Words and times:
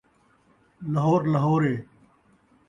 لہور 0.93 1.21
لہور 1.31 1.61
ہے 1.67 1.75